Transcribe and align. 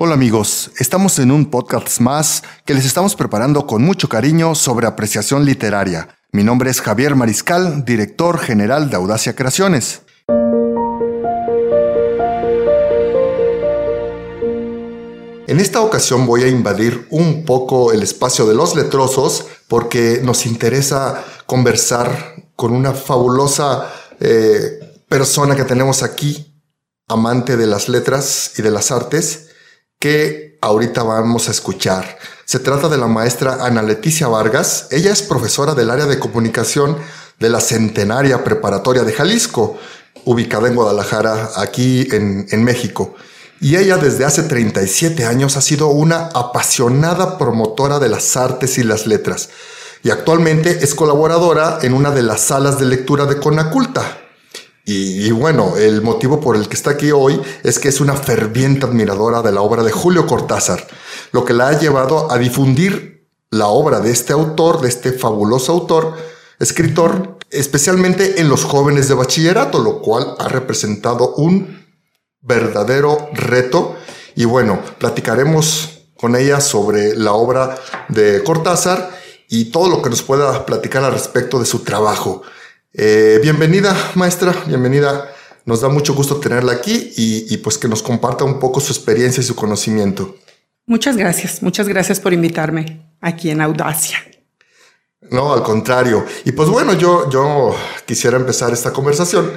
Hola 0.00 0.14
amigos, 0.14 0.70
estamos 0.78 1.18
en 1.18 1.32
un 1.32 1.50
podcast 1.50 1.98
más 1.98 2.44
que 2.64 2.72
les 2.72 2.84
estamos 2.84 3.16
preparando 3.16 3.66
con 3.66 3.82
mucho 3.82 4.08
cariño 4.08 4.54
sobre 4.54 4.86
apreciación 4.86 5.44
literaria. 5.44 6.20
Mi 6.30 6.44
nombre 6.44 6.70
es 6.70 6.80
Javier 6.80 7.16
Mariscal, 7.16 7.84
director 7.84 8.38
general 8.38 8.90
de 8.90 8.96
Audacia 8.96 9.34
Creaciones. 9.34 10.02
En 15.48 15.58
esta 15.58 15.80
ocasión 15.80 16.26
voy 16.26 16.44
a 16.44 16.48
invadir 16.48 17.08
un 17.10 17.44
poco 17.44 17.90
el 17.90 18.04
espacio 18.04 18.46
de 18.46 18.54
los 18.54 18.76
letrosos 18.76 19.46
porque 19.66 20.20
nos 20.22 20.46
interesa 20.46 21.24
conversar 21.46 22.36
con 22.54 22.72
una 22.72 22.92
fabulosa 22.92 23.92
eh, 24.20 25.02
persona 25.08 25.56
que 25.56 25.64
tenemos 25.64 26.04
aquí, 26.04 26.62
amante 27.08 27.56
de 27.56 27.66
las 27.66 27.88
letras 27.88 28.52
y 28.56 28.62
de 28.62 28.70
las 28.70 28.92
artes, 28.92 29.47
que 29.98 30.58
ahorita 30.60 31.02
vamos 31.02 31.48
a 31.48 31.52
escuchar. 31.52 32.18
Se 32.44 32.58
trata 32.58 32.88
de 32.88 32.98
la 32.98 33.06
maestra 33.06 33.64
Ana 33.64 33.82
Leticia 33.82 34.28
Vargas. 34.28 34.88
Ella 34.90 35.12
es 35.12 35.22
profesora 35.22 35.74
del 35.74 35.90
área 35.90 36.06
de 36.06 36.18
comunicación 36.18 36.96
de 37.38 37.48
la 37.48 37.60
Centenaria 37.60 38.44
Preparatoria 38.44 39.04
de 39.04 39.12
Jalisco, 39.12 39.78
ubicada 40.24 40.68
en 40.68 40.74
Guadalajara, 40.74 41.50
aquí 41.56 42.08
en, 42.12 42.46
en 42.50 42.64
México 42.64 43.14
y 43.60 43.76
ella 43.76 43.96
desde 43.96 44.24
hace 44.24 44.44
37 44.44 45.24
años 45.24 45.56
ha 45.56 45.60
sido 45.60 45.88
una 45.88 46.28
apasionada 46.34 47.38
promotora 47.38 47.98
de 47.98 48.08
las 48.08 48.36
artes 48.36 48.78
y 48.78 48.84
las 48.84 49.06
letras 49.06 49.50
y 50.02 50.10
actualmente 50.10 50.84
es 50.84 50.94
colaboradora 50.94 51.80
en 51.82 51.92
una 51.92 52.10
de 52.12 52.22
las 52.22 52.40
salas 52.42 52.78
de 52.78 52.86
lectura 52.86 53.26
de 53.26 53.38
Conaculta. 53.38 54.18
Y, 54.90 55.30
bueno, 55.32 55.76
el 55.76 56.00
motivo 56.00 56.40
por 56.40 56.56
el 56.56 56.66
que 56.66 56.74
está 56.74 56.92
aquí 56.92 57.10
hoy 57.10 57.38
es 57.62 57.78
que 57.78 57.88
es 57.88 58.00
una 58.00 58.14
ferviente 58.14 58.86
admiradora 58.86 59.42
de 59.42 59.52
la 59.52 59.60
obra 59.60 59.82
de 59.82 59.92
Julio 59.92 60.26
Cortázar, 60.26 60.86
lo 61.30 61.44
que 61.44 61.52
la 61.52 61.68
ha 61.68 61.78
llevado 61.78 62.32
a 62.32 62.38
difundir 62.38 63.28
la 63.50 63.66
obra 63.66 64.00
de 64.00 64.10
este 64.10 64.32
autor, 64.32 64.80
de 64.80 64.88
este 64.88 65.12
fabuloso 65.12 65.72
autor, 65.72 66.14
escritor, 66.58 67.36
especialmente 67.50 68.40
en 68.40 68.48
los 68.48 68.64
jóvenes 68.64 69.08
de 69.08 69.14
bachillerato, 69.14 69.78
lo 69.78 70.00
cual 70.00 70.34
ha 70.38 70.48
representado 70.48 71.34
un 71.34 71.84
verdadero 72.40 73.28
reto. 73.34 73.94
Y 74.36 74.46
bueno, 74.46 74.80
platicaremos 74.96 76.06
con 76.16 76.34
ella 76.34 76.62
sobre 76.62 77.14
la 77.14 77.34
obra 77.34 77.78
de 78.08 78.42
Cortázar 78.42 79.10
y 79.50 79.66
todo 79.66 79.90
lo 79.90 80.00
que 80.00 80.08
nos 80.08 80.22
pueda 80.22 80.64
platicar 80.64 81.04
al 81.04 81.12
respecto 81.12 81.58
de 81.58 81.66
su 81.66 81.80
trabajo. 81.80 82.40
Eh, 82.92 83.38
bienvenida, 83.42 83.94
maestra, 84.14 84.54
bienvenida. 84.66 85.30
Nos 85.66 85.82
da 85.82 85.88
mucho 85.88 86.14
gusto 86.14 86.36
tenerla 86.36 86.72
aquí 86.72 87.12
y, 87.16 87.52
y, 87.52 87.58
pues 87.58 87.76
que 87.76 87.88
nos 87.88 88.02
comparta 88.02 88.44
un 88.44 88.58
poco 88.58 88.80
su 88.80 88.92
experiencia 88.92 89.42
y 89.42 89.44
su 89.44 89.54
conocimiento. 89.54 90.36
Muchas 90.86 91.16
gracias, 91.16 91.62
muchas 91.62 91.86
gracias 91.86 92.18
por 92.18 92.32
invitarme 92.32 93.02
aquí 93.20 93.50
en 93.50 93.60
Audacia. 93.60 94.18
No, 95.30 95.52
al 95.52 95.62
contrario. 95.62 96.24
Y 96.46 96.52
pues 96.52 96.70
bueno, 96.70 96.94
yo, 96.94 97.28
yo 97.28 97.74
quisiera 98.06 98.38
empezar 98.38 98.72
esta 98.72 98.92
conversación 98.92 99.50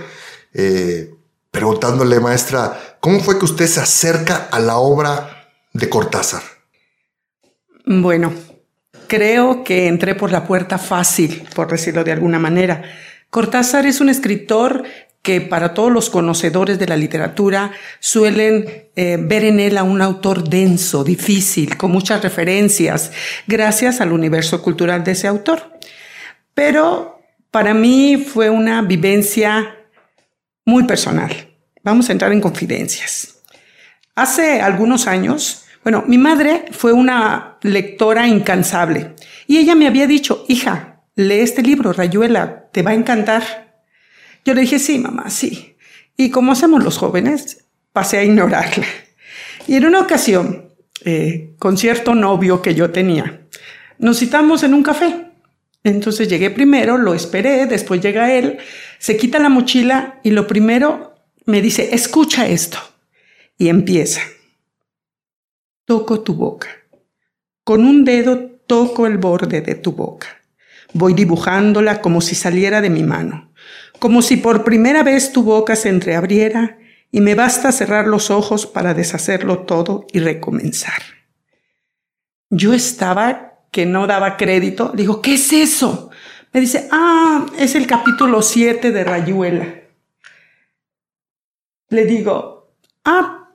eh, 0.54 1.14
preguntándole, 1.50 2.20
maestra, 2.20 2.98
¿cómo 3.00 3.22
fue 3.22 3.40
que 3.40 3.46
usted 3.46 3.68
se 3.68 3.80
acerca 3.80 4.50
a 4.52 4.60
la 4.60 4.78
obra 4.78 5.50
de 5.74 5.88
Cortázar? 5.88 6.42
Bueno, 7.86 8.34
creo 9.08 9.64
que 9.64 9.88
entré 9.88 10.16
por 10.16 10.32
la 10.32 10.46
puerta 10.46 10.78
fácil, 10.78 11.48
por 11.56 11.72
decirlo 11.72 12.04
de 12.04 12.12
alguna 12.12 12.40
manera. 12.40 12.84
Cortázar 13.32 13.86
es 13.86 14.02
un 14.02 14.10
escritor 14.10 14.84
que 15.22 15.40
para 15.40 15.74
todos 15.74 15.90
los 15.90 16.10
conocedores 16.10 16.78
de 16.80 16.88
la 16.88 16.98
literatura 16.98 17.72
suelen 18.02 18.90
eh, 18.98 19.18
ver 19.22 19.46
en 19.46 19.62
él 19.62 19.78
a 19.78 19.84
un 19.84 20.02
autor 20.02 20.50
denso, 20.50 21.06
difícil, 21.06 21.78
con 21.78 21.92
muchas 21.92 22.22
referencias, 22.22 23.14
gracias 23.48 24.02
al 24.02 24.12
universo 24.12 24.62
cultural 24.62 25.06
de 25.06 25.14
ese 25.14 25.28
autor. 25.28 25.80
Pero 26.54 27.22
para 27.52 27.74
mí 27.74 28.18
fue 28.18 28.50
una 28.50 28.82
vivencia 28.82 29.78
muy 30.66 30.84
personal. 30.84 31.32
Vamos 31.84 32.10
a 32.10 32.12
entrar 32.12 32.34
en 32.34 32.42
confidencias. 32.42 33.38
Hace 34.14 34.60
algunos 34.60 35.08
años, 35.08 35.64
bueno, 35.84 36.04
mi 36.06 36.18
madre 36.18 36.66
fue 36.72 36.92
una 36.92 37.58
lectora 37.62 38.28
incansable 38.28 39.16
y 39.48 39.58
ella 39.58 39.74
me 39.74 39.88
había 39.88 40.06
dicho, 40.06 40.44
hija, 40.50 40.91
lee 41.16 41.40
este 41.40 41.62
libro, 41.62 41.94
Rayuela, 41.94 42.70
te 42.72 42.82
va 42.82 42.92
a 42.92 42.96
encantar. 42.96 43.84
Yo 44.46 44.54
le 44.54 44.62
dije, 44.62 44.80
sí, 44.80 45.00
mamá, 45.00 45.30
sí. 45.30 45.76
Y 46.18 46.30
como 46.30 46.52
hacemos 46.52 46.84
los 46.84 46.98
jóvenes, 46.98 47.66
pasé 47.94 48.18
a 48.18 48.24
ignorarla. 48.24 48.86
Y 49.68 49.76
en 49.76 49.86
una 49.86 50.00
ocasión, 50.00 50.70
eh, 51.06 51.56
con 51.60 51.78
cierto 51.78 52.16
novio 52.16 52.62
que 52.62 52.76
yo 52.76 52.92
tenía, 52.92 53.42
nos 54.00 54.20
citamos 54.20 54.64
en 54.64 54.74
un 54.74 54.84
café. 54.84 55.28
Entonces 55.84 56.28
llegué 56.28 56.50
primero, 56.50 56.98
lo 56.98 57.14
esperé, 57.14 57.66
después 57.66 58.02
llega 58.02 58.34
él, 58.34 58.60
se 59.00 59.18
quita 59.18 59.40
la 59.40 59.50
mochila 59.50 60.20
y 60.24 60.32
lo 60.32 60.46
primero 60.46 61.16
me 61.46 61.62
dice, 61.62 61.94
escucha 61.94 62.48
esto. 62.48 62.78
Y 63.58 63.70
empieza. 63.70 64.22
Toco 65.86 66.22
tu 66.22 66.34
boca. 66.34 66.68
Con 67.64 67.86
un 67.86 68.04
dedo 68.04 68.40
toco 68.66 69.06
el 69.06 69.18
borde 69.18 69.62
de 69.62 69.76
tu 69.76 69.92
boca. 69.92 70.41
Voy 70.94 71.14
dibujándola 71.14 72.02
como 72.02 72.22
si 72.22 72.36
saliera 72.36 72.82
de 72.82 72.90
mi 72.90 73.04
mano, 73.04 73.52
como 74.00 74.22
si 74.22 74.38
por 74.38 74.64
primera 74.64 75.04
vez 75.04 75.32
tu 75.32 75.44
boca 75.44 75.76
se 75.76 75.90
entreabriera 75.90 76.78
y 77.12 77.22
me 77.22 77.36
basta 77.36 77.72
cerrar 77.72 78.08
los 78.08 78.32
ojos 78.32 78.66
para 78.66 78.94
deshacerlo 78.94 79.60
todo 79.60 80.08
y 80.12 80.20
recomenzar. 80.20 81.02
Yo 82.50 82.74
estaba 82.74 83.60
que 83.72 83.86
no 83.86 84.08
daba 84.08 84.38
crédito, 84.38 84.92
digo, 84.94 85.22
¿qué 85.22 85.36
es 85.36 85.54
eso? 85.54 86.10
Me 86.54 86.60
dice, 86.60 86.90
ah, 86.92 87.46
es 87.58 87.76
el 87.76 87.88
capítulo 87.88 88.42
7 88.42 88.92
de 88.92 89.04
Rayuela. 89.04 89.82
Le 91.90 92.06
digo, 92.06 92.76
ah, 93.06 93.50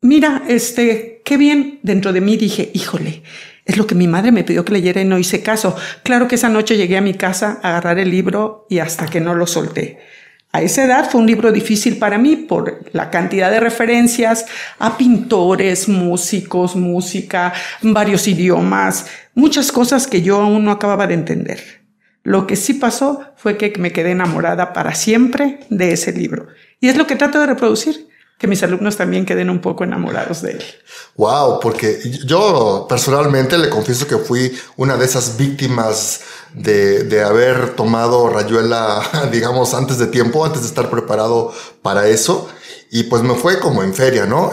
mira, 0.00 0.42
este, 0.48 1.20
qué 1.24 1.36
bien. 1.36 1.80
Dentro 1.82 2.12
de 2.12 2.22
mí 2.22 2.38
dije, 2.38 2.70
híjole, 2.72 3.22
es 3.68 3.76
lo 3.76 3.86
que 3.86 3.94
mi 3.94 4.08
madre 4.08 4.32
me 4.32 4.44
pidió 4.44 4.64
que 4.64 4.72
leyera 4.72 5.02
y 5.02 5.04
no 5.04 5.18
hice 5.18 5.42
caso. 5.42 5.76
Claro 6.02 6.26
que 6.26 6.36
esa 6.36 6.48
noche 6.48 6.78
llegué 6.78 6.96
a 6.96 7.02
mi 7.02 7.12
casa 7.12 7.60
a 7.62 7.68
agarrar 7.68 7.98
el 7.98 8.10
libro 8.10 8.66
y 8.70 8.78
hasta 8.78 9.06
que 9.06 9.20
no 9.20 9.34
lo 9.34 9.46
solté. 9.46 9.98
A 10.52 10.62
esa 10.62 10.84
edad 10.84 11.10
fue 11.10 11.20
un 11.20 11.26
libro 11.26 11.52
difícil 11.52 11.98
para 11.98 12.16
mí 12.16 12.34
por 12.34 12.86
la 12.92 13.10
cantidad 13.10 13.50
de 13.50 13.60
referencias 13.60 14.46
a 14.78 14.96
pintores, 14.96 15.86
músicos, 15.86 16.76
música, 16.76 17.52
varios 17.82 18.26
idiomas, 18.26 19.06
muchas 19.34 19.70
cosas 19.70 20.06
que 20.06 20.22
yo 20.22 20.40
aún 20.40 20.64
no 20.64 20.70
acababa 20.70 21.06
de 21.06 21.14
entender. 21.14 21.60
Lo 22.22 22.46
que 22.46 22.56
sí 22.56 22.72
pasó 22.72 23.20
fue 23.36 23.58
que 23.58 23.74
me 23.78 23.92
quedé 23.92 24.12
enamorada 24.12 24.72
para 24.72 24.94
siempre 24.94 25.60
de 25.68 25.92
ese 25.92 26.12
libro. 26.12 26.46
Y 26.80 26.88
es 26.88 26.96
lo 26.96 27.06
que 27.06 27.16
trato 27.16 27.38
de 27.38 27.46
reproducir, 27.46 28.08
que 28.38 28.46
mis 28.46 28.62
alumnos 28.62 28.96
también 28.96 29.26
queden 29.26 29.50
un 29.50 29.60
poco 29.60 29.82
enamorados 29.82 30.42
de 30.42 30.52
él. 30.52 30.64
Wow, 31.16 31.58
porque 31.60 32.00
yo 32.24 32.86
personalmente 32.88 33.58
le 33.58 33.68
confieso 33.68 34.06
que 34.06 34.16
fui 34.16 34.56
una 34.76 34.96
de 34.96 35.04
esas 35.04 35.36
víctimas 35.36 36.20
de, 36.54 37.02
de, 37.02 37.22
haber 37.22 37.74
tomado 37.74 38.28
rayuela, 38.30 39.02
digamos, 39.32 39.74
antes 39.74 39.98
de 39.98 40.06
tiempo, 40.06 40.44
antes 40.44 40.62
de 40.62 40.68
estar 40.68 40.88
preparado 40.88 41.52
para 41.82 42.06
eso. 42.08 42.48
Y 42.90 43.04
pues 43.04 43.22
me 43.22 43.34
fue 43.34 43.58
como 43.58 43.82
en 43.82 43.92
feria, 43.92 44.24
¿no? 44.24 44.52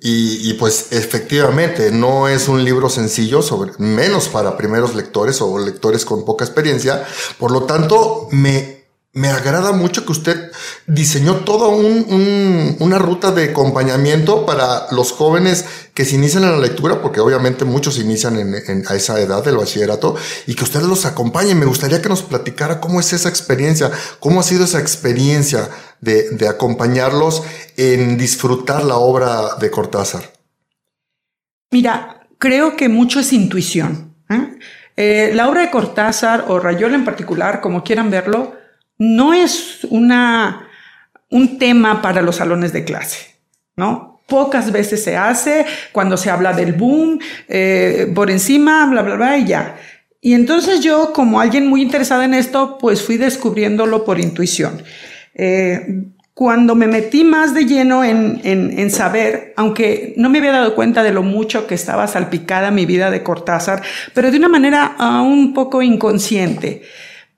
Y, 0.00 0.48
y, 0.48 0.54
pues 0.54 0.92
efectivamente 0.92 1.90
no 1.90 2.28
es 2.28 2.48
un 2.48 2.64
libro 2.64 2.88
sencillo, 2.88 3.42
sobre, 3.42 3.72
menos 3.78 4.28
para 4.28 4.56
primeros 4.56 4.94
lectores 4.94 5.40
o 5.40 5.58
lectores 5.58 6.04
con 6.04 6.24
poca 6.24 6.44
experiencia. 6.44 7.04
Por 7.38 7.50
lo 7.50 7.64
tanto, 7.64 8.28
me 8.30 8.75
me 9.16 9.28
agrada 9.28 9.72
mucho 9.72 10.04
que 10.04 10.12
usted 10.12 10.52
diseñó 10.86 11.36
toda 11.36 11.68
un, 11.68 12.76
una 12.80 12.98
ruta 12.98 13.30
de 13.30 13.44
acompañamiento 13.44 14.44
para 14.44 14.88
los 14.90 15.12
jóvenes 15.12 15.64
que 15.94 16.04
se 16.04 16.16
inician 16.16 16.44
en 16.44 16.52
la 16.52 16.58
lectura, 16.58 17.00
porque 17.00 17.20
obviamente 17.20 17.64
muchos 17.64 17.98
inician 17.98 18.38
en, 18.38 18.84
a 18.86 18.94
esa 18.94 19.18
edad 19.18 19.42
del 19.42 19.56
bachillerato, 19.56 20.16
y 20.46 20.54
que 20.54 20.64
usted 20.64 20.82
los 20.82 21.06
acompañe. 21.06 21.54
Me 21.54 21.64
gustaría 21.64 22.02
que 22.02 22.10
nos 22.10 22.22
platicara 22.22 22.78
cómo 22.78 23.00
es 23.00 23.14
esa 23.14 23.30
experiencia, 23.30 23.90
cómo 24.20 24.40
ha 24.40 24.42
sido 24.42 24.64
esa 24.64 24.80
experiencia 24.80 25.70
de, 26.02 26.46
acompañarlos 26.46 27.42
en 27.78 28.18
disfrutar 28.18 28.84
la 28.84 28.96
obra 28.96 29.56
de 29.58 29.70
Cortázar. 29.70 30.30
Mira, 31.70 32.28
creo 32.36 32.76
que 32.76 32.90
mucho 32.90 33.20
es 33.20 33.32
intuición. 33.32 34.14
¿eh? 34.28 34.58
Eh, 34.98 35.30
la 35.32 35.48
obra 35.48 35.62
de 35.62 35.70
Cortázar 35.70 36.44
o 36.48 36.58
Rayola 36.58 36.96
en 36.96 37.06
particular, 37.06 37.62
como 37.62 37.82
quieran 37.82 38.10
verlo, 38.10 38.55
no 38.98 39.34
es 39.34 39.84
una, 39.90 40.68
un 41.30 41.58
tema 41.58 42.02
para 42.02 42.22
los 42.22 42.36
salones 42.36 42.72
de 42.72 42.84
clase, 42.84 43.36
¿no? 43.76 44.20
Pocas 44.26 44.72
veces 44.72 45.04
se 45.04 45.16
hace 45.16 45.66
cuando 45.92 46.16
se 46.16 46.30
habla 46.30 46.52
del 46.52 46.72
boom, 46.72 47.20
eh, 47.48 48.10
por 48.14 48.30
encima, 48.30 48.86
bla, 48.86 49.02
bla, 49.02 49.14
bla, 49.14 49.38
y 49.38 49.46
ya. 49.46 49.76
Y 50.20 50.34
entonces 50.34 50.80
yo, 50.80 51.12
como 51.12 51.40
alguien 51.40 51.68
muy 51.68 51.82
interesada 51.82 52.24
en 52.24 52.34
esto, 52.34 52.78
pues 52.78 53.02
fui 53.02 53.16
descubriéndolo 53.16 54.04
por 54.04 54.18
intuición. 54.18 54.82
Eh, 55.34 56.06
cuando 56.36 56.74
me 56.74 56.86
metí 56.86 57.24
más 57.24 57.54
de 57.54 57.64
lleno 57.64 58.04
en, 58.04 58.42
en, 58.44 58.90
saber, 58.90 59.54
aunque 59.56 60.12
no 60.18 60.28
me 60.28 60.36
había 60.36 60.52
dado 60.52 60.74
cuenta 60.74 61.02
de 61.02 61.10
lo 61.10 61.22
mucho 61.22 61.66
que 61.66 61.74
estaba 61.74 62.06
salpicada 62.08 62.70
mi 62.70 62.84
vida 62.84 63.10
de 63.10 63.22
Cortázar, 63.22 63.82
pero 64.12 64.30
de 64.30 64.36
una 64.36 64.48
manera 64.48 64.96
un 65.22 65.54
poco 65.54 65.80
inconsciente. 65.80 66.82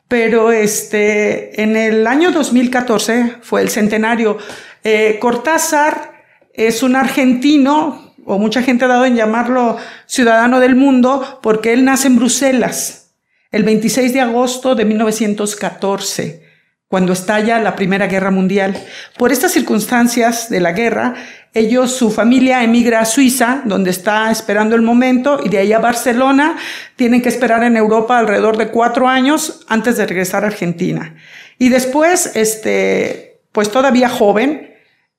Pero 0.09 0.53
este, 0.53 1.63
en 1.63 1.77
el 1.77 2.07
año 2.07 2.33
2014 2.33 3.37
fue 3.43 3.61
el 3.61 3.69
centenario. 3.69 4.39
Eh, 4.83 5.19
Cortázar 5.21 6.25
es 6.55 6.83
un 6.83 6.97
argentino, 6.97 8.15
o 8.25 8.39
mucha 8.39 8.63
gente 8.63 8.87
ha 8.87 8.89
dado 8.89 9.05
en 9.05 9.17
llamarlo 9.17 9.77
ciudadano 10.07 10.61
del 10.61 10.77
mundo, 10.77 11.39
porque 11.43 11.75
él 11.75 11.85
nace 11.85 12.09
en 12.09 12.17
Bruselas 12.17 13.15
el 13.51 13.65
26 13.65 14.13
de 14.13 14.21
agosto 14.21 14.75
de 14.75 14.85
1914 14.85 16.49
cuando 16.89 17.13
estalla 17.13 17.61
la 17.61 17.77
Primera 17.77 18.07
Guerra 18.07 18.31
Mundial. 18.31 18.75
Por 19.19 19.31
estas 19.31 19.53
circunstancias 19.53 20.49
de 20.49 20.61
la 20.61 20.73
guerra, 20.73 21.15
ellos, 21.55 21.93
su 21.93 22.11
familia 22.11 22.63
emigra 22.63 23.01
a 23.01 23.05
Suiza, 23.05 23.63
donde 23.65 23.91
está 23.91 24.31
esperando 24.31 24.77
el 24.77 24.83
momento, 24.83 25.41
y 25.45 25.49
de 25.49 25.59
ahí 25.59 25.73
a 25.73 25.79
Barcelona, 25.79 26.57
tienen 26.97 27.23
que 27.23 27.29
esperar 27.29 27.65
en 27.65 27.77
Europa 27.77 28.19
alrededor 28.19 28.57
de 28.57 28.69
cuatro 28.69 29.09
años 29.09 29.65
antes 29.69 29.97
de 29.97 30.07
regresar 30.07 30.45
a 30.45 30.49
Argentina. 30.49 31.17
Y 31.59 31.71
después, 31.71 32.33
este, 32.35 33.41
pues 33.53 33.71
todavía 33.71 34.09
joven, 34.09 34.75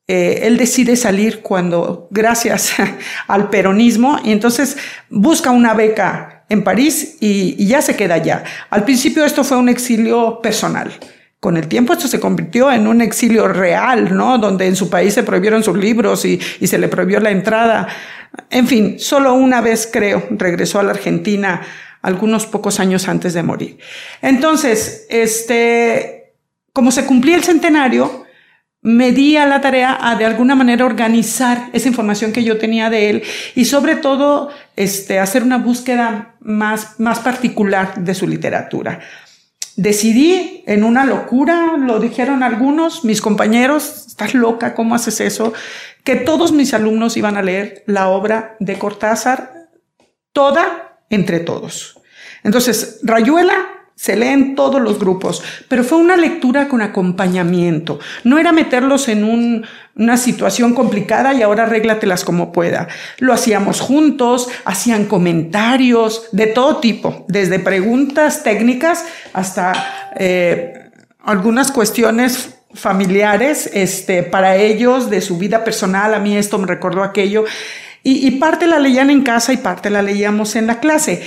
eh, 0.08 0.48
él 0.48 0.58
decide 0.58 0.96
salir 0.96 1.42
cuando, 1.42 2.08
gracias 2.12 2.74
al 3.28 3.50
peronismo, 3.50 4.20
y 4.24 4.32
entonces 4.32 4.78
busca 5.10 5.52
una 5.52 5.74
beca 5.74 6.46
en 6.50 6.64
París 6.64 7.18
y, 7.20 7.56
y 7.58 7.68
ya 7.68 7.82
se 7.82 7.96
queda 7.96 8.16
allá. 8.16 8.44
Al 8.70 8.84
principio 8.84 9.24
esto 9.26 9.44
fue 9.44 9.58
un 9.58 9.70
exilio 9.70 10.42
personal. 10.42 10.92
Con 11.40 11.56
el 11.56 11.70
tiempo 11.70 11.94
esto 11.94 12.10
se 12.10 12.20
convirtió 12.20 12.70
en 12.70 12.86
un 12.86 13.00
exilio 13.00 13.48
real, 13.48 14.14
¿no? 14.16 14.38
Donde 14.38 14.68
en 14.68 14.76
su 14.76 14.90
país 14.90 15.14
se 15.14 15.24
prohibieron 15.24 15.64
sus 15.64 15.78
libros 15.78 16.26
y, 16.26 16.38
se 16.38 16.78
le 16.78 16.90
prohibió 16.90 17.22
la 17.22 17.32
entrada. 17.32 17.88
En 18.50 18.68
fin, 18.68 19.00
solo 19.00 19.34
una 19.34 19.62
vez, 19.62 19.90
creo, 19.92 20.28
regresó 20.32 20.80
a 20.80 20.84
la 20.84 20.92
Argentina 20.92 21.62
algunos 22.02 22.46
pocos 22.46 22.82
años 22.82 23.08
antes 23.08 23.34
de 23.34 23.44
morir. 23.44 23.78
Entonces, 24.22 25.08
este, 25.10 26.34
como 26.74 26.92
se 26.92 27.06
cumplía 27.06 27.38
el 27.38 27.44
centenario, 27.44 28.26
me 28.82 29.14
di 29.14 29.38
a 29.38 29.46
la 29.46 29.62
tarea 29.62 29.98
a 30.02 30.16
de 30.16 30.26
alguna 30.26 30.56
manera 30.56 30.86
organizar 30.86 31.70
esa 31.72 31.88
información 31.88 32.34
que 32.34 32.44
yo 32.44 32.58
tenía 32.58 32.90
de 32.90 33.10
él 33.10 33.24
y 33.56 33.64
sobre 33.64 33.96
todo 33.96 34.50
este, 34.76 35.20
hacer 35.20 35.44
una 35.44 35.58
búsqueda 35.58 36.36
más, 36.42 37.00
más 37.00 37.20
particular 37.20 37.96
de 37.96 38.14
su 38.14 38.28
literatura. 38.28 39.00
Decidí 39.80 40.62
en 40.68 40.84
una 40.84 41.06
locura, 41.06 41.78
lo 41.78 42.02
dijeron 42.02 42.44
algunos, 42.44 43.06
mis 43.06 43.22
compañeros, 43.22 44.08
estás 44.08 44.34
loca, 44.34 44.76
¿cómo 44.76 44.94
haces 44.94 45.22
eso? 45.22 45.54
Que 46.04 46.18
todos 46.18 46.52
mis 46.52 46.74
alumnos 46.74 47.16
iban 47.16 47.38
a 47.38 47.42
leer 47.42 47.84
la 47.86 48.10
obra 48.10 48.58
de 48.60 48.78
Cortázar, 48.78 49.70
toda 50.34 51.00
entre 51.10 51.40
todos. 51.40 51.98
Entonces, 52.44 53.00
Rayuela 53.04 53.79
se 54.00 54.16
lee 54.16 54.30
en 54.30 54.56
todos 54.56 54.82
los 54.82 54.98
grupos, 54.98 55.44
pero 55.68 55.84
fue 55.84 55.98
una 55.98 56.16
lectura 56.16 56.70
con 56.70 56.82
acompañamiento. 56.82 58.00
No 58.24 58.40
era 58.40 58.54
meterlos 58.54 59.10
en 59.10 59.66
una 59.94 60.16
situación 60.16 60.74
complicada 60.74 61.34
y 61.34 61.42
ahora 61.42 61.64
arréglatelas 61.64 62.24
como 62.24 62.54
pueda. 62.54 62.88
Lo 63.18 63.34
hacíamos 63.34 63.82
juntos, 63.82 64.48
hacían 64.64 65.04
comentarios 65.04 66.30
de 66.32 66.48
todo 66.48 66.78
tipo, 66.78 67.26
desde 67.28 67.60
preguntas 67.60 68.42
técnicas 68.42 69.04
hasta 69.34 70.14
eh, 70.18 70.92
algunas 71.22 71.70
cuestiones 71.70 72.56
familiares 72.74 73.70
este, 73.74 74.24
para 74.24 74.56
ellos, 74.56 75.10
de 75.10 75.20
su 75.20 75.38
vida 75.38 75.66
personal. 75.66 76.14
A 76.14 76.20
mí 76.20 76.38
esto 76.38 76.58
me 76.58 76.68
recordó 76.68 77.04
aquello. 77.04 77.44
Y, 78.02 78.26
y 78.26 78.32
parte 78.32 78.66
la 78.66 78.80
leían 78.80 79.10
en 79.10 79.24
casa 79.24 79.52
y 79.52 79.58
parte 79.58 79.90
la 79.90 80.02
leíamos 80.02 80.56
en 80.56 80.68
la 80.68 80.80
clase. 80.80 81.22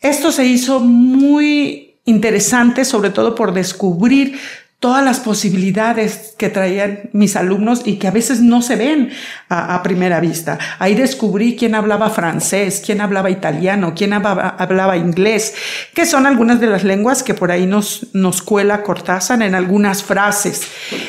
Esto 0.00 0.32
se 0.32 0.46
hizo 0.46 0.80
muy 0.80 1.93
interesante, 2.04 2.84
sobre 2.84 3.10
todo 3.10 3.34
por 3.34 3.52
descubrir 3.52 4.38
todas 4.84 5.02
las 5.02 5.18
posibilidades 5.18 6.34
que 6.36 6.50
traían 6.50 7.08
mis 7.14 7.36
alumnos 7.36 7.80
y 7.86 7.96
que 7.96 8.06
a 8.06 8.10
veces 8.10 8.42
no 8.42 8.60
se 8.60 8.76
ven 8.76 9.10
a, 9.48 9.82
primera 9.82 10.20
vista. 10.20 10.58
Ahí 10.78 10.94
descubrí 10.94 11.56
quién 11.56 11.74
hablaba 11.74 12.10
francés, 12.10 12.82
quién 12.84 13.00
hablaba 13.00 13.30
italiano, 13.30 13.94
quién 13.96 14.12
hablaba, 14.12 14.96
inglés, 14.98 15.54
que 15.94 16.04
son 16.04 16.26
algunas 16.26 16.60
de 16.60 16.66
las 16.66 16.84
lenguas 16.84 17.22
que 17.22 17.32
por 17.32 17.50
ahí 17.50 17.64
nos, 17.64 18.14
nos 18.14 18.42
cuela 18.42 18.82
Cortázar 18.82 19.40
en 19.40 19.54
algunas 19.54 20.02
frases. 20.02 20.68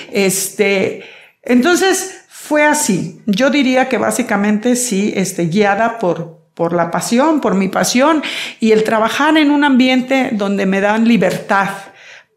Este, 0.10 1.04
entonces, 1.44 2.22
fue 2.30 2.64
así. 2.64 3.22
Yo 3.26 3.50
diría 3.50 3.90
que 3.90 3.98
básicamente 3.98 4.78
sí, 4.78 5.12
este, 5.18 5.48
guiada 5.48 6.00
por, 6.00 6.45
por 6.56 6.74
la 6.74 6.90
pasión, 6.90 7.42
por 7.42 7.54
mi 7.54 7.68
pasión 7.68 8.24
y 8.60 8.72
el 8.72 8.84
trabajar 8.84 9.38
en 9.38 9.52
un 9.52 9.64
ambiente 9.64 10.30
donde 10.32 10.66
me 10.66 10.82
dan 10.82 11.08
libertad 11.08 11.70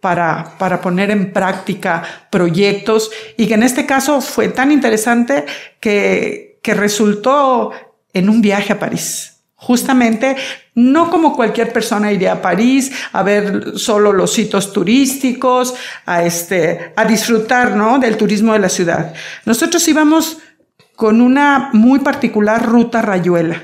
para, 0.00 0.56
para 0.58 0.80
poner 0.80 1.10
en 1.10 1.32
práctica 1.32 2.02
proyectos 2.30 3.10
y 3.36 3.46
que 3.46 3.54
en 3.54 3.62
este 3.62 3.86
caso 3.86 4.20
fue 4.20 4.48
tan 4.48 4.70
interesante 4.70 5.46
que, 5.80 6.58
que 6.62 6.74
resultó 6.74 7.72
en 8.12 8.28
un 8.28 8.42
viaje 8.42 8.72
a 8.72 8.78
París. 8.78 9.36
Justamente, 9.54 10.36
no 10.74 11.10
como 11.10 11.34
cualquier 11.34 11.72
persona 11.72 12.12
iría 12.12 12.34
a 12.34 12.42
París 12.42 12.92
a 13.12 13.24
ver 13.24 13.76
solo 13.76 14.12
los 14.12 14.32
sitios 14.32 14.72
turísticos, 14.72 15.74
a 16.06 16.22
este, 16.22 16.92
a 16.94 17.04
disfrutar, 17.04 17.74
¿no? 17.74 17.98
Del 17.98 18.16
turismo 18.16 18.52
de 18.52 18.60
la 18.60 18.68
ciudad. 18.68 19.12
Nosotros 19.44 19.86
íbamos 19.88 20.38
con 20.94 21.20
una 21.20 21.70
muy 21.72 21.98
particular 21.98 22.64
ruta 22.64 23.02
rayuela 23.02 23.60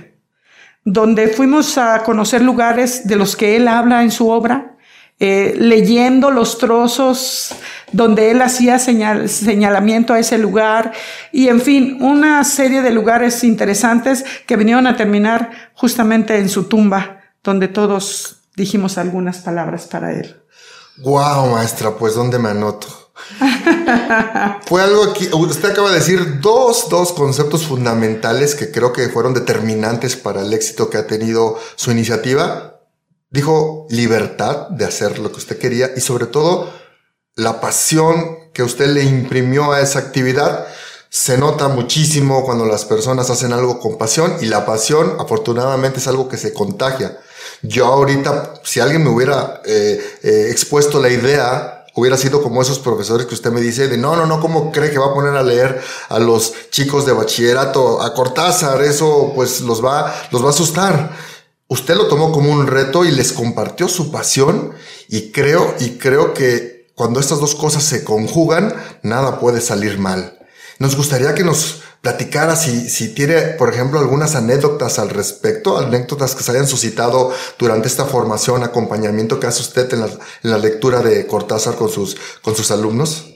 donde 0.85 1.29
fuimos 1.29 1.79
a 1.79 2.03
conocer 2.03 2.43
lugares 2.43 3.07
de 3.07 3.17
los 3.17 3.37
que 3.37 3.57
él 3.57 3.69
habla 3.69 4.03
en 4.03 4.11
su 4.11 4.29
obra, 4.29 4.77
eh, 5.19 5.55
leyendo 5.57 6.31
los 6.31 6.59
trozos 6.59 7.55
donde 7.93 8.33
él 8.33 8.43
hacía 8.43 8.79
señalamiento 8.81 10.13
a 10.13 10.19
ese 10.19 10.39
lugar 10.39 10.93
y 11.31 11.49
en 11.49 11.61
fin, 11.61 11.99
una 12.03 12.43
serie 12.43 12.83
de 12.83 12.91
lugares 12.91 13.45
interesantes 13.45 14.25
que 14.47 14.57
vinieron 14.57 14.87
a 14.89 14.97
terminar 14.97 15.51
justamente 15.75 16.37
en 16.39 16.49
su 16.49 16.65
tumba, 16.65 17.21
donde 17.45 17.69
todos 17.69 18.41
dijimos 18.57 18.99
algunas 18.99 19.39
palabras 19.39 19.87
para 19.87 20.13
él. 20.13 20.37
Wow, 20.99 21.51
maestra, 21.53 21.97
pues 21.97 22.15
¿dónde 22.15 22.39
me 22.39 22.51
anoto? 22.51 23.04
Fue 24.67 24.83
algo 24.83 25.13
que 25.15 25.31
usted 25.35 25.71
acaba 25.71 25.91
de 25.91 25.97
decir 25.97 26.41
dos, 26.41 26.89
dos 26.89 27.13
conceptos 27.13 27.65
fundamentales 27.65 28.55
que 28.55 28.71
creo 28.71 28.93
que 28.93 29.09
fueron 29.09 29.35
determinantes 29.35 30.17
para 30.17 30.43
el 30.43 30.53
éxito 30.53 30.91
que 30.91 30.99
ha 30.99 31.07
tenido 31.07 31.59
su 31.77 31.93
iniciativa. 31.93 32.81
Dijo 33.31 33.87
libertad 33.91 34.69
de 34.69 34.85
hacer 34.85 35.19
lo 35.19 35.31
que 35.31 35.39
usted 35.39 35.59
quería 35.59 35.91
y 35.97 36.01
sobre 36.01 36.27
todo 36.27 36.73
la 37.37 37.61
pasión 37.61 38.51
que 38.53 38.63
usted 38.63 38.89
le 38.89 39.03
imprimió 39.03 39.73
a 39.73 39.81
esa 39.81 39.99
actividad. 39.99 40.67
Se 41.09 41.39
nota 41.39 41.69
muchísimo 41.69 42.45
cuando 42.45 42.67
las 42.67 42.85
personas 42.85 43.31
hacen 43.31 43.53
algo 43.53 43.79
con 43.79 43.99
pasión 43.99 44.37
y 44.41 44.47
la 44.47 44.67
pasión 44.67 45.17
afortunadamente 45.19 45.99
es 45.99 46.09
algo 46.09 46.29
que 46.29 46.37
se 46.37 46.53
contagia. 46.53 47.19
Yo 47.63 47.87
ahorita, 47.87 48.55
si 48.65 48.81
alguien 48.81 49.03
me 49.03 49.11
hubiera 49.11 49.63
eh, 49.65 50.19
eh, 50.23 50.49
expuesto 50.51 51.01
la 51.01 51.09
idea 51.09 51.74
hubiera 51.95 52.17
sido 52.17 52.43
como 52.43 52.61
esos 52.61 52.79
profesores 52.79 53.27
que 53.27 53.35
usted 53.35 53.53
me 53.53 53.61
dice 53.61 53.89
de 53.89 53.97
no, 53.97 54.17
no, 54.17 54.27
no, 54.27 54.41
¿cómo 54.41 54.73
cree 54.73 54.91
que 54.91 54.99
va 54.99 55.07
a 55.07 55.15
poner 55.15 55.35
a 55.37 55.43
leer 55.43 55.81
a 56.09 56.19
los 56.19 56.53
chicos 56.71 57.07
de 57.07 57.13
bachillerato 57.13 58.03
a 58.03 58.13
Cortázar? 58.15 58.83
Eso 58.83 59.33
pues 59.35 59.61
los 59.61 59.85
va, 59.85 60.15
los 60.31 60.43
va 60.43 60.49
a 60.49 60.51
asustar. 60.51 61.17
Usted 61.69 61.95
lo 61.95 62.09
tomó 62.09 62.31
como 62.33 62.51
un 62.51 62.67
reto 62.67 63.05
y 63.05 63.11
les 63.11 63.33
compartió 63.33 63.89
su 63.89 64.11
pasión 64.11 64.75
y 65.09 65.31
creo, 65.31 65.75
y 65.81 65.97
creo 65.99 66.35
que 66.35 66.91
cuando 66.95 67.21
estas 67.21 67.41
dos 67.41 67.55
cosas 67.55 67.83
se 67.83 68.05
conjugan, 68.05 68.75
nada 69.03 69.41
puede 69.41 69.61
salir 69.61 69.99
mal. 69.99 70.39
Nos 70.79 70.97
gustaría 70.97 71.35
que 71.35 71.45
nos 71.45 71.83
platicara 72.05 72.55
si, 72.55 72.91
si 72.91 73.15
tiene, 73.15 73.41
por 73.57 73.73
ejemplo, 73.73 73.99
algunas 73.99 74.37
anécdotas 74.37 74.99
al 74.99 75.09
respecto, 75.09 75.79
anécdotas 75.79 76.35
que 76.35 76.43
se 76.43 76.51
hayan 76.53 76.69
suscitado 76.69 77.33
durante 77.59 77.89
esta 77.89 78.05
formación, 78.05 78.63
acompañamiento 78.63 79.41
que 79.41 79.47
hace 79.47 79.63
usted 79.63 79.91
en 79.95 80.51
la, 80.51 80.59
lectura 80.59 81.01
de 81.01 81.27
Cortázar 81.27 81.77
con 81.77 81.89
sus, 81.89 82.15
con 82.43 82.55
sus 82.55 82.71
alumnos. 82.71 83.31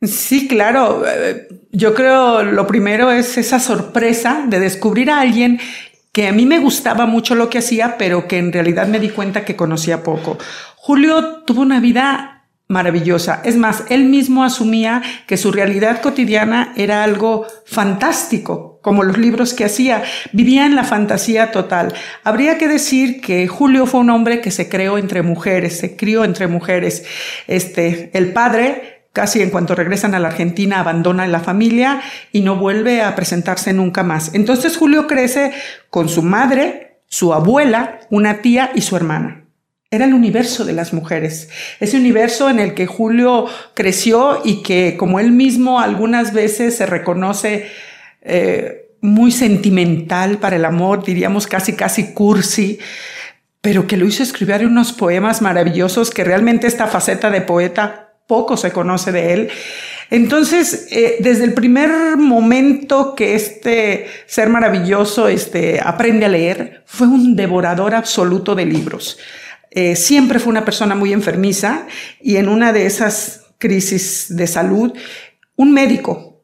Sí, 0.00 0.46
claro. 0.46 1.02
Yo 1.72 1.92
creo 1.92 2.44
lo 2.44 2.68
primero 2.68 3.10
es 3.10 3.36
esa 3.36 3.58
sorpresa 3.58 4.44
de 4.46 4.60
descubrir 4.60 5.10
a 5.10 5.20
alguien 5.20 5.58
que 6.12 6.28
a 6.28 6.32
mí 6.32 6.46
me 6.46 6.60
gustaba 6.60 7.04
mucho 7.06 7.34
lo 7.34 7.50
que 7.50 7.58
hacía, 7.58 7.98
pero 7.98 8.28
que 8.28 8.38
en 8.38 8.52
realidad 8.52 8.86
me 8.86 9.00
di 9.00 9.10
cuenta 9.10 9.44
que 9.44 9.56
conocía 9.56 10.04
poco. 10.04 10.38
Julio 10.76 11.42
tuvo 11.44 11.62
una 11.62 11.80
vida 11.80 12.29
maravillosa. 12.70 13.42
Es 13.44 13.56
más, 13.56 13.82
él 13.88 14.04
mismo 14.04 14.44
asumía 14.44 15.02
que 15.26 15.36
su 15.36 15.50
realidad 15.50 16.00
cotidiana 16.00 16.72
era 16.76 17.02
algo 17.02 17.46
fantástico, 17.66 18.78
como 18.80 19.02
los 19.02 19.18
libros 19.18 19.54
que 19.54 19.64
hacía. 19.64 20.04
Vivía 20.32 20.64
en 20.66 20.76
la 20.76 20.84
fantasía 20.84 21.50
total. 21.50 21.92
Habría 22.22 22.58
que 22.58 22.68
decir 22.68 23.20
que 23.20 23.48
Julio 23.48 23.86
fue 23.86 24.00
un 24.00 24.10
hombre 24.10 24.40
que 24.40 24.52
se 24.52 24.68
creó 24.68 24.98
entre 24.98 25.22
mujeres, 25.22 25.78
se 25.78 25.96
crió 25.96 26.24
entre 26.24 26.46
mujeres. 26.46 27.04
Este, 27.48 28.10
el 28.14 28.32
padre 28.32 29.00
casi 29.12 29.42
en 29.42 29.50
cuanto 29.50 29.74
regresan 29.74 30.14
a 30.14 30.20
la 30.20 30.28
Argentina 30.28 30.78
abandona 30.78 31.26
la 31.26 31.40
familia 31.40 32.00
y 32.30 32.42
no 32.42 32.54
vuelve 32.54 33.02
a 33.02 33.16
presentarse 33.16 33.72
nunca 33.72 34.04
más. 34.04 34.32
Entonces 34.34 34.76
Julio 34.76 35.08
crece 35.08 35.52
con 35.90 36.08
su 36.08 36.22
madre, 36.22 37.00
su 37.08 37.34
abuela, 37.34 37.98
una 38.10 38.42
tía 38.42 38.70
y 38.76 38.82
su 38.82 38.94
hermana. 38.94 39.49
Era 39.92 40.04
el 40.04 40.14
universo 40.14 40.64
de 40.64 40.72
las 40.72 40.92
mujeres, 40.92 41.48
ese 41.80 41.96
universo 41.96 42.48
en 42.48 42.60
el 42.60 42.74
que 42.74 42.86
Julio 42.86 43.46
creció 43.74 44.40
y 44.44 44.62
que, 44.62 44.96
como 44.96 45.18
él 45.18 45.32
mismo 45.32 45.80
algunas 45.80 46.32
veces 46.32 46.76
se 46.76 46.86
reconoce 46.86 47.66
eh, 48.22 48.92
muy 49.00 49.32
sentimental 49.32 50.38
para 50.38 50.54
el 50.54 50.64
amor, 50.64 51.02
diríamos 51.02 51.48
casi 51.48 51.72
casi 51.72 52.14
cursi, 52.14 52.78
pero 53.60 53.88
que 53.88 53.96
lo 53.96 54.06
hizo 54.06 54.22
escribir 54.22 54.64
unos 54.64 54.92
poemas 54.92 55.42
maravillosos 55.42 56.10
que 56.10 56.22
realmente 56.22 56.68
esta 56.68 56.86
faceta 56.86 57.28
de 57.28 57.40
poeta 57.40 58.14
poco 58.28 58.56
se 58.56 58.70
conoce 58.70 59.10
de 59.10 59.32
él. 59.32 59.50
Entonces, 60.08 60.86
eh, 60.92 61.16
desde 61.18 61.42
el 61.42 61.52
primer 61.52 62.16
momento 62.16 63.16
que 63.16 63.34
este 63.34 64.06
ser 64.26 64.50
maravilloso 64.50 65.26
este, 65.26 65.80
aprende 65.82 66.26
a 66.26 66.28
leer, 66.28 66.84
fue 66.86 67.08
un 67.08 67.34
devorador 67.34 67.96
absoluto 67.96 68.54
de 68.54 68.66
libros. 68.66 69.18
Eh, 69.70 69.96
siempre 69.96 70.38
fue 70.38 70.50
una 70.50 70.64
persona 70.64 70.94
muy 70.94 71.12
enfermiza 71.12 71.86
y 72.20 72.36
en 72.36 72.48
una 72.48 72.72
de 72.72 72.86
esas 72.86 73.46
crisis 73.58 74.26
de 74.30 74.46
salud, 74.46 74.92
un 75.56 75.72
médico 75.72 76.42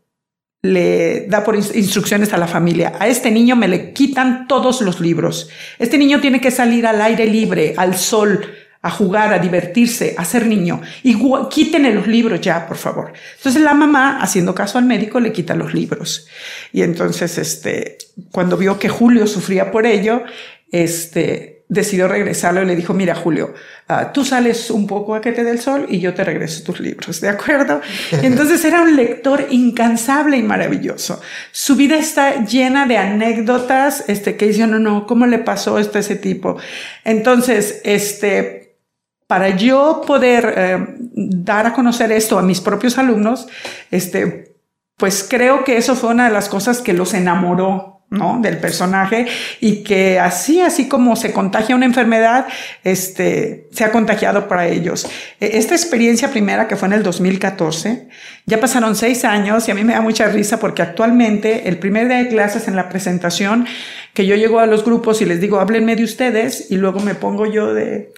le 0.63 1.27
da 1.29 1.45
por 1.45 1.57
instrucciones 1.57 2.33
a 2.33 2.39
la 2.39 2.47
familia, 2.47 2.95
a 2.99 3.09
este 3.09 3.31
niño 3.31 3.57
me 3.57 3.69
le 3.69 3.93
quitan 3.93 4.47
todos 4.49 4.81
los 4.81 5.01
libros, 5.01 5.49
este 5.79 5.99
niño 5.99 6.21
tiene 6.21 6.41
que 6.41 6.51
salir 6.51 6.87
al 6.87 7.01
aire 7.01 7.27
libre, 7.27 7.75
al 7.77 7.97
sol, 7.97 8.41
a 8.83 8.91
jugar, 8.91 9.33
a 9.33 9.41
divertirse, 9.41 10.15
a 10.17 10.25
ser 10.25 10.47
niño. 10.47 10.81
Y 11.03 11.17
quítenle 11.51 11.93
los 11.93 12.07
libros 12.07 12.41
ya, 12.41 12.69
por 12.69 12.77
favor. 12.77 13.13
Entonces 13.37 13.61
la 13.61 13.75
mamá, 13.75 14.21
haciendo 14.21 14.55
caso 14.55 14.79
al 14.79 14.85
médico, 14.85 15.19
le 15.19 15.33
quita 15.33 15.57
los 15.57 15.75
libros. 15.75 16.29
Y 16.73 16.83
entonces, 16.83 17.37
este, 17.37 17.99
cuando 18.31 18.57
vio 18.57 18.79
que 18.79 18.89
Julio 18.89 19.27
sufría 19.27 19.73
por 19.73 19.87
ello, 19.87 20.23
este, 20.71 21.56
decidió 21.69 22.07
regresarlo 22.07 22.63
y 22.63 22.67
le 22.67 22.77
dijo, 22.77 22.95
mira 22.95 23.15
Julio, 23.15 23.55
ah, 23.89 24.13
tú 24.13 24.25
sales 24.25 24.71
un 24.71 24.87
poco 24.87 25.15
a 25.15 25.21
que 25.21 25.33
te 25.33 25.43
dé 25.43 25.51
el 25.51 25.61
sol 25.61 25.87
y 25.89 25.99
yo 25.99 26.15
te 26.15 26.23
regreso 26.23 26.63
tus 26.63 26.79
libros, 26.81 27.21
¿de 27.21 27.29
acuerdo? 27.29 27.81
entonces 28.23 28.65
era 28.65 28.83
un 28.83 28.95
lector 28.95 29.47
incansable 29.51 30.37
y 30.37 30.43
maravilloso. 30.43 31.21
Su 31.51 31.75
vida 31.75 31.97
está 31.97 32.45
llena 32.45 32.87
de 32.87 32.99
anécdotas, 32.99 34.05
este, 34.09 34.37
que 34.37 34.49
dicen, 34.49 34.71
no, 34.71 34.79
no, 34.79 35.07
¿cómo 35.07 35.27
le 35.27 35.39
pasó 35.39 35.79
esto 35.79 35.99
a 35.99 36.01
ese 36.03 36.17
tipo? 36.17 36.57
Entonces, 37.05 37.81
este, 37.85 38.79
para 39.27 39.51
yo 39.57 40.03
poder 40.07 40.55
eh, 40.57 40.87
dar 40.99 41.67
a 41.67 41.73
conocer 41.73 42.13
esto 42.13 42.39
a 42.39 42.43
mis 42.43 42.61
propios 42.61 42.97
alumnos, 42.97 43.49
este, 43.91 44.57
pues 44.97 45.27
creo 45.29 45.65
que 45.65 45.77
eso 45.77 45.97
fue 45.97 46.11
una 46.11 46.29
de 46.29 46.33
las 46.33 46.49
cosas 46.49 46.81
que 46.81 46.93
los 46.93 47.13
enamoró 47.13 47.96
¿no? 48.09 48.39
Del 48.41 48.59
personaje 48.59 49.27
y 49.61 49.83
que 49.83 50.21
así, 50.21 50.61
así 50.61 50.89
como 50.89 51.17
se 51.17 51.33
contagia 51.33 51.75
una 51.75 51.87
enfermedad, 51.87 52.47
este, 52.85 53.69
se 53.73 53.85
ha 53.85 53.91
contagiado 53.91 54.47
para 54.47 54.69
ellos. 54.69 55.09
E, 55.41 55.59
esta 55.59 55.75
experiencia 55.75 56.31
primera 56.31 56.69
que 56.69 56.77
fue 56.77 56.87
en 56.89 56.95
el 56.95 57.03
2014, 57.03 58.09
ya 58.47 58.61
pasaron 58.61 58.95
seis 58.95 59.25
años 59.25 59.67
y 59.67 59.73
a 59.73 59.75
mí 59.75 59.83
me 59.83 59.95
da 59.95 60.01
mucha 60.01 60.29
risa 60.29 60.61
porque 60.61 60.83
actualmente 60.83 61.69
el 61.69 61.79
primer 61.79 62.07
día 62.07 62.19
de 62.19 62.29
clases 62.29 62.69
en 62.69 62.77
la 62.77 62.89
presentación, 62.89 63.67
que 64.15 64.25
yo 64.25 64.37
llego 64.37 64.61
a 64.61 64.67
los 64.67 64.85
grupos 64.85 65.21
y 65.21 65.25
les 65.25 65.41
digo, 65.41 65.59
háblenme 65.59 65.97
de 65.97 66.05
ustedes 66.05 66.71
y 66.71 66.77
luego 66.77 67.01
me 67.01 67.15
pongo 67.15 67.45
yo 67.47 67.75
de, 67.75 68.13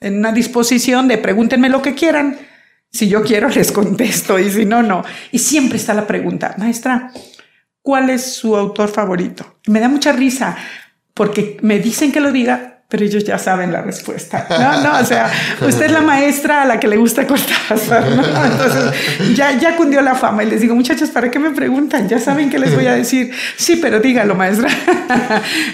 en 0.00 0.18
una 0.18 0.32
disposición 0.32 1.06
de 1.06 1.18
pregúntenme 1.18 1.68
lo 1.68 1.82
que 1.82 1.94
quieran. 1.94 2.38
Si 2.90 3.08
yo 3.08 3.22
quiero, 3.22 3.48
les 3.54 3.72
contesto 3.72 4.38
y 4.38 4.50
si 4.50 4.64
no, 4.64 4.82
no. 4.82 5.04
Y 5.32 5.38
siempre 5.38 5.76
está 5.76 5.92
la 5.92 6.06
pregunta, 6.06 6.54
maestra, 6.56 7.12
cuál 7.88 8.10
es 8.10 8.34
su 8.34 8.54
autor 8.54 8.90
favorito. 8.90 9.60
Me 9.66 9.80
da 9.80 9.88
mucha 9.88 10.12
risa 10.12 10.58
porque 11.14 11.56
me 11.62 11.78
dicen 11.78 12.12
que 12.12 12.20
lo 12.20 12.32
diga, 12.32 12.77
pero 12.88 13.04
ellos 13.04 13.22
ya 13.22 13.36
saben 13.38 13.70
la 13.70 13.82
respuesta. 13.82 14.46
No, 14.48 14.80
no, 14.82 15.00
o 15.00 15.04
sea, 15.04 15.30
usted 15.60 15.86
es 15.86 15.92
la 15.92 16.00
maestra 16.00 16.62
a 16.62 16.64
la 16.64 16.80
que 16.80 16.88
le 16.88 16.96
gusta 16.96 17.26
Cortázar, 17.26 18.08
¿no? 18.10 18.24
Entonces, 18.24 19.36
ya, 19.36 19.58
ya 19.58 19.76
cundió 19.76 20.00
la 20.00 20.14
fama 20.14 20.42
y 20.42 20.46
les 20.46 20.62
digo, 20.62 20.74
muchachos, 20.74 21.10
¿para 21.10 21.30
qué 21.30 21.38
me 21.38 21.50
preguntan? 21.50 22.08
Ya 22.08 22.18
saben 22.18 22.48
que 22.48 22.58
les 22.58 22.74
voy 22.74 22.86
a 22.86 22.94
decir. 22.94 23.30
Sí, 23.56 23.76
pero 23.76 24.00
dígalo, 24.00 24.34
maestra. 24.34 24.70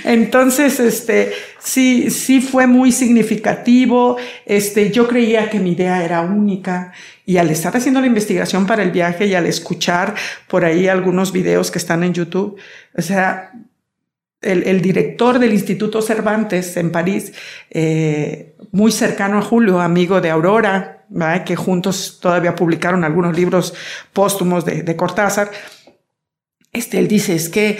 Entonces, 0.05 0.81
este, 0.81 1.33
sí, 1.61 2.11
sí 2.11 2.41
fue 2.41 2.67
muy 2.67 2.91
significativo. 2.91 4.17
Este, 4.45 4.91
yo 4.91 5.07
creía 5.07 5.49
que 5.51 5.61
mi 5.61 5.73
idea 5.73 6.05
era 6.05 6.21
única 6.21 6.93
y 7.27 7.37
al 7.37 7.49
estar 7.49 7.77
haciendo 7.77 8.01
la 8.01 8.09
investigación 8.09 8.67
para 8.67 8.83
el 8.83 8.91
viaje 8.91 9.27
y 9.27 9.35
al 9.37 9.47
escuchar 9.47 10.15
por 10.49 10.65
ahí 10.65 10.89
algunos 10.89 11.31
videos 11.31 11.71
que 11.71 11.79
están 11.79 12.03
en 12.03 12.13
YouTube, 12.13 12.59
o 12.97 13.03
sea, 13.03 13.53
el, 14.45 14.81
director 14.81 15.39
del 15.39 15.53
Instituto 15.53 16.03
Cervantes 16.03 16.77
en 16.77 16.93
París, 16.93 17.33
eh, 17.71 18.55
muy 18.73 18.93
cercano 18.93 19.39
a 19.39 19.43
Julio, 19.43 19.81
amigo 19.81 20.21
de 20.21 20.31
Aurora, 20.31 21.07
que 21.45 21.57
juntos 21.57 22.19
todavía 22.21 22.55
publicaron 22.55 23.05
algunos 23.05 23.37
libros 23.37 23.75
póstumos 24.13 24.65
de, 24.65 24.83
de 24.83 24.97
Cortázar, 24.97 25.51
este, 26.75 26.99
él 26.99 27.09
dice, 27.09 27.35
es 27.35 27.49
que 27.49 27.79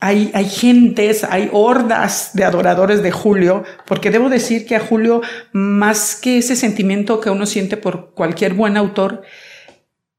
hay, 0.00 0.30
hay 0.34 0.48
gentes, 0.48 1.24
hay 1.24 1.48
hordas 1.52 2.30
de 2.34 2.44
adoradores 2.44 3.02
de 3.02 3.12
Julio, 3.12 3.64
porque 3.86 4.10
debo 4.10 4.28
decir 4.28 4.66
que 4.66 4.76
a 4.76 4.80
Julio, 4.80 5.22
más 5.52 6.16
que 6.16 6.38
ese 6.38 6.56
sentimiento 6.56 7.20
que 7.20 7.30
uno 7.30 7.46
siente 7.46 7.76
por 7.76 8.12
cualquier 8.12 8.54
buen 8.54 8.76
autor, 8.76 9.22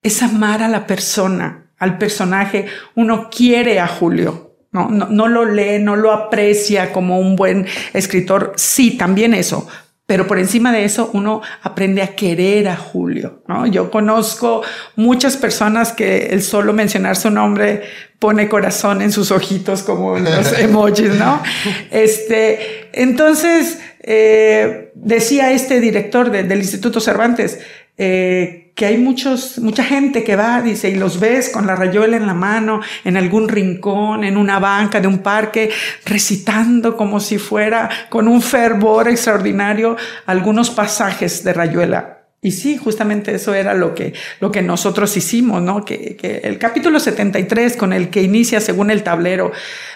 es 0.02 0.24
amar 0.24 0.64
a 0.64 0.70
la 0.70 0.88
persona, 0.88 1.72
al 1.78 1.98
personaje. 1.98 2.68
Uno 2.96 3.30
quiere 3.30 3.80
a 3.80 3.88
Julio, 3.88 4.47
no, 4.78 4.90
no, 4.90 5.08
no 5.10 5.28
lo 5.28 5.46
lee, 5.46 5.80
no 5.80 5.96
lo 5.96 6.12
aprecia 6.12 6.94
como 6.94 7.20
un 7.20 7.36
buen 7.36 7.66
escritor. 7.94 8.54
Sí, 8.56 8.98
también 8.98 9.34
eso, 9.34 9.68
pero 10.06 10.26
por 10.26 10.40
encima 10.40 10.72
de 10.72 10.86
eso 10.86 11.10
uno 11.14 11.42
aprende 11.62 12.02
a 12.02 12.16
querer 12.16 12.70
a 12.70 12.78
Julio, 12.78 13.44
¿no? 13.48 13.68
Yo 13.68 13.92
conozco 13.92 14.64
muchas 14.96 15.36
personas 15.36 15.92
que 15.92 16.28
el 16.28 16.42
solo 16.42 16.72
mencionar 16.72 17.18
su 17.18 17.30
nombre 17.30 17.84
pone 18.18 18.48
corazón 18.48 19.02
en 19.02 19.12
sus 19.12 19.32
ojitos 19.32 19.84
como 19.84 20.18
los 20.18 20.54
emojis, 20.60 21.14
¿no? 21.16 21.44
Este, 21.92 22.90
entonces, 22.94 23.80
eh, 24.02 24.92
decía 24.96 25.52
este 25.52 25.82
director 25.82 26.32
del 26.32 26.58
Instituto 26.58 27.02
Cervantes, 27.02 27.60
eh, 27.98 28.67
que 28.78 28.86
hay 28.86 29.00
muchos, 29.00 29.58
mucha 29.58 29.84
gente 29.84 30.24
que 30.24 30.36
va, 30.36 30.62
dice, 30.62 30.88
y 30.90 30.96
los 30.98 31.20
ves 31.20 31.50
con 31.50 31.66
la 31.66 31.76
rayuela 31.76 32.16
en 32.16 32.28
la 32.28 32.36
mano, 32.36 32.80
en 33.04 33.18
algún 33.18 33.50
rincón, 33.50 34.24
en 34.24 34.38
una 34.38 34.60
banca 34.60 35.02
de 35.02 35.08
un 35.08 35.18
parque, 35.18 35.72
recitando 36.06 36.96
como 36.96 37.20
si 37.20 37.40
fuera 37.40 37.90
con 38.10 38.28
un 38.28 38.40
fervor 38.40 39.08
extraordinario 39.08 39.98
algunos 40.28 40.70
pasajes 40.70 41.44
de 41.44 41.54
rayuela. 41.54 42.20
Y 42.40 42.52
sí, 42.52 42.78
justamente 42.78 43.34
eso 43.34 43.56
era 43.56 43.74
lo 43.74 43.96
que, 43.96 44.14
lo 44.40 44.52
que 44.52 44.62
nosotros 44.62 45.18
hicimos, 45.18 45.60
¿no? 45.60 45.84
Que, 45.84 46.16
que 46.16 46.42
el 46.44 46.60
capítulo 46.60 47.00
73 47.00 47.78
con 47.78 47.94
el 47.94 48.12
que 48.12 48.22
inicia 48.22 48.62
según 48.62 48.92
el 48.92 49.02
tablero, 49.02 49.54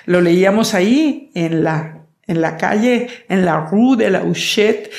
lo 0.08 0.22
leíamos 0.22 0.74
ahí 0.74 1.30
en 1.36 1.64
la 1.64 2.01
en 2.28 2.42
la 2.42 2.58
calle, 2.58 3.08
en 3.30 3.46
la 3.46 3.60
rue 3.60 3.98
de 3.98 4.10
la 4.10 4.24
Huchette, 4.24 4.92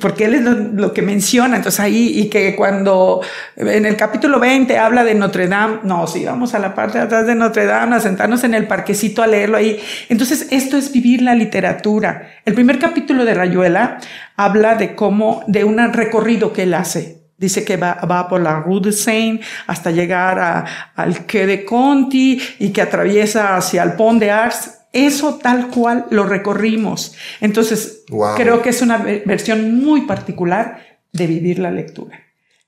porque 0.00 0.26
él 0.26 0.34
es 0.34 0.42
lo, 0.42 0.92
que 0.92 1.02
menciona, 1.02 1.56
entonces 1.56 1.80
ahí, 1.80 2.20
y 2.20 2.28
que 2.28 2.54
cuando 2.54 3.22
en 3.56 3.86
el 3.86 3.96
capítulo 3.96 4.38
20 4.38 4.76
habla 4.78 5.04
de 5.04 5.14
Notre 5.14 5.48
Dame, 5.48 5.78
no, 5.84 6.06
si 6.06 6.24
vamos 6.24 6.54
a 6.54 6.58
la 6.58 6.74
parte 6.74 6.98
de 6.98 7.04
atrás 7.04 7.26
de 7.26 7.34
Notre 7.34 7.64
Dame, 7.64 7.96
a 7.96 8.00
sentarnos 8.00 8.44
en 8.44 8.54
el 8.54 8.66
parquecito 8.66 9.22
a 9.22 9.26
leerlo 9.26 9.56
ahí. 9.56 9.80
Entonces, 10.08 10.48
esto 10.50 10.76
es 10.76 10.92
vivir 10.92 11.22
la 11.22 11.34
literatura. 11.34 12.30
El 12.44 12.54
primer 12.54 12.78
capítulo 12.78 13.24
de 13.24 13.34
Rayuela 13.34 13.98
habla 14.36 14.74
de 14.74 14.94
cómo, 14.94 15.42
de 15.46 15.64
un 15.64 15.78
recorrido 15.92 16.52
que 16.52 16.64
él 16.64 16.74
hace. 16.74 17.20
Dice 17.38 17.64
que 17.64 17.78
va, 17.78 17.94
va 17.94 18.28
por 18.28 18.42
la 18.42 18.60
Rue 18.60 18.82
de 18.82 18.92
Seine 18.92 19.40
hasta 19.66 19.90
llegar 19.90 20.38
a, 20.38 20.92
al 20.94 21.24
Quai 21.24 21.46
de 21.46 21.64
Conti 21.64 22.38
y 22.58 22.68
que 22.68 22.82
atraviesa 22.82 23.56
hacia 23.56 23.82
el 23.82 23.94
Pont 23.94 24.20
de 24.20 24.30
Ars 24.30 24.79
eso 24.92 25.38
tal 25.42 25.68
cual 25.68 26.06
lo 26.10 26.24
recorrimos. 26.24 27.14
Entonces, 27.40 28.02
creo 28.36 28.62
que 28.62 28.70
es 28.70 28.82
una 28.82 28.98
versión 28.98 29.74
muy 29.74 30.02
particular 30.02 31.00
de 31.12 31.26
vivir 31.26 31.58
la 31.58 31.70
lectura. 31.70 32.20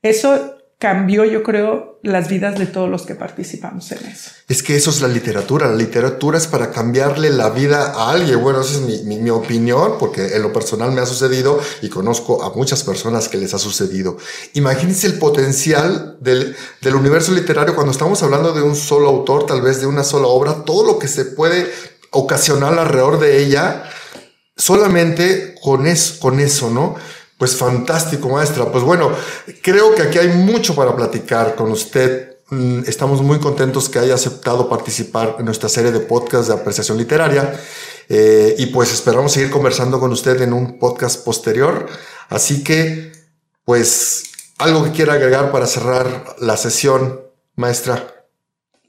Eso 0.02 0.56
cambió, 0.82 1.24
yo 1.24 1.44
creo, 1.44 2.00
las 2.02 2.28
vidas 2.28 2.58
de 2.58 2.66
todos 2.66 2.90
los 2.90 3.06
que 3.06 3.14
participamos 3.14 3.92
en 3.92 3.98
eso. 3.98 4.32
Es 4.48 4.64
que 4.64 4.74
eso 4.74 4.90
es 4.90 5.00
la 5.00 5.06
literatura. 5.06 5.68
La 5.68 5.76
literatura 5.76 6.38
es 6.38 6.48
para 6.48 6.72
cambiarle 6.72 7.30
la 7.30 7.50
vida 7.50 7.92
a 7.92 8.10
alguien. 8.10 8.42
Bueno, 8.42 8.62
esa 8.62 8.72
es 8.72 9.04
mi, 9.04 9.16
mi, 9.16 9.30
opinión, 9.30 9.92
porque 10.00 10.34
en 10.34 10.42
lo 10.42 10.52
personal 10.52 10.90
me 10.90 11.00
ha 11.00 11.06
sucedido 11.06 11.60
y 11.82 11.88
conozco 11.88 12.42
a 12.42 12.52
muchas 12.52 12.82
personas 12.82 13.28
que 13.28 13.38
les 13.38 13.54
ha 13.54 13.60
sucedido. 13.60 14.16
Imagínense 14.54 15.06
el 15.06 15.20
potencial 15.20 16.16
del, 16.20 16.56
del 16.80 16.94
universo 16.96 17.30
literario 17.30 17.76
cuando 17.76 17.92
estamos 17.92 18.20
hablando 18.24 18.52
de 18.52 18.62
un 18.62 18.74
solo 18.74 19.08
autor, 19.08 19.46
tal 19.46 19.62
vez 19.62 19.80
de 19.80 19.86
una 19.86 20.02
sola 20.02 20.26
obra, 20.26 20.64
todo 20.64 20.84
lo 20.84 20.98
que 20.98 21.06
se 21.06 21.26
puede 21.26 21.70
ocasional 22.12 22.78
alrededor 22.78 23.18
de 23.18 23.42
ella, 23.42 23.84
solamente 24.56 25.54
con 25.62 25.86
eso, 25.86 26.20
con 26.20 26.40
eso, 26.40 26.70
¿no? 26.70 26.94
Pues 27.38 27.56
fantástico, 27.56 28.28
maestra. 28.28 28.66
Pues 28.70 28.84
bueno, 28.84 29.10
creo 29.62 29.94
que 29.94 30.02
aquí 30.02 30.18
hay 30.18 30.28
mucho 30.28 30.76
para 30.76 30.94
platicar 30.94 31.56
con 31.56 31.72
usted. 31.72 32.36
Mm, 32.50 32.82
estamos 32.86 33.20
muy 33.22 33.40
contentos 33.40 33.88
que 33.88 33.98
haya 33.98 34.14
aceptado 34.14 34.68
participar 34.68 35.36
en 35.38 35.46
nuestra 35.46 35.68
serie 35.68 35.90
de 35.90 36.00
podcast 36.00 36.48
de 36.48 36.54
apreciación 36.54 36.98
literaria. 36.98 37.58
Eh, 38.08 38.54
y 38.58 38.66
pues 38.66 38.92
esperamos 38.92 39.32
seguir 39.32 39.50
conversando 39.50 39.98
con 39.98 40.12
usted 40.12 40.40
en 40.42 40.52
un 40.52 40.78
podcast 40.78 41.24
posterior. 41.24 41.88
Así 42.28 42.62
que, 42.62 43.12
pues, 43.64 44.24
algo 44.58 44.84
que 44.84 44.92
quiera 44.92 45.14
agregar 45.14 45.50
para 45.50 45.66
cerrar 45.66 46.36
la 46.38 46.56
sesión, 46.56 47.22
maestra. 47.56 48.21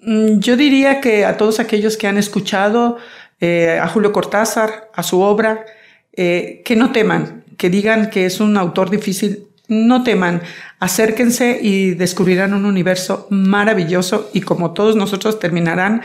Mm, 0.06 0.40
yo 0.40 0.58
diría 0.58 1.02
que 1.02 1.26
a 1.26 1.38
todos 1.38 1.60
aquellos 1.60 1.98
que 1.98 2.08
han 2.08 2.18
escuchado 2.18 2.98
eh, 3.40 3.80
a 3.82 3.88
Julio 3.88 4.12
Cortázar, 4.12 4.90
a 4.94 5.04
su 5.04 5.22
obra, 5.22 5.66
eh, 6.14 6.62
que 6.66 6.76
no 6.76 6.92
teman, 6.92 7.44
que 7.58 7.70
digan 7.70 8.10
que 8.10 8.26
es 8.26 8.40
un 8.40 8.58
autor 8.58 8.90
difícil, 8.90 9.48
no 9.68 10.04
teman, 10.04 10.42
acérquense 10.80 11.60
y 11.62 11.92
descubrirán 11.92 12.54
un 12.54 12.66
universo 12.66 13.28
maravilloso 13.30 14.30
y 14.34 14.42
como 14.42 14.74
todos 14.74 14.96
nosotros 14.96 15.40
terminarán 15.40 16.04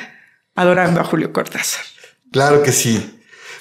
adorando 0.55 1.01
a 1.01 1.05
Julio 1.05 1.33
Cortázar. 1.33 1.85
Claro 2.33 2.63
que 2.63 2.73
sí. 2.73 3.15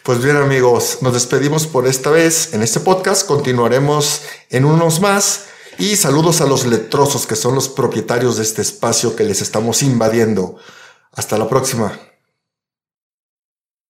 Pues 0.04 0.24
bien 0.24 0.38
amigos, 0.38 1.00
nos 1.02 1.14
despedimos 1.14 1.68
por 1.68 1.86
esta 1.86 2.10
vez 2.10 2.54
en 2.54 2.62
este 2.62 2.80
podcast, 2.80 3.28
continuaremos 3.28 4.24
en 4.50 4.64
unos 4.64 5.02
más 5.02 5.50
y 5.78 5.96
saludos 5.96 6.42
a 6.42 6.46
los 6.46 6.66
letrosos 6.66 7.28
que 7.28 7.36
son 7.36 7.56
los 7.56 7.70
propietarios 7.70 8.38
de 8.38 8.44
este 8.44 8.62
espacio 8.62 9.16
que 9.16 9.24
les 9.24 9.42
estamos 9.42 9.84
invadiendo. 9.84 10.58
Hasta 11.14 11.38
la 11.38 11.48
próxima. 11.48 12.00